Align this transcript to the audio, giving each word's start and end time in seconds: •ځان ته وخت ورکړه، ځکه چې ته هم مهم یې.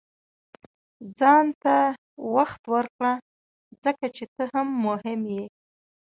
•ځان 1.19 1.45
ته 1.63 1.75
وخت 2.35 2.61
ورکړه، 2.73 3.13
ځکه 3.83 4.05
چې 4.15 4.23
ته 4.35 4.43
هم 4.53 4.67
مهم 4.85 5.21
یې. 5.33 5.45